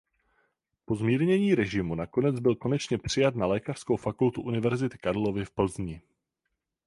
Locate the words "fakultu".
3.97-4.41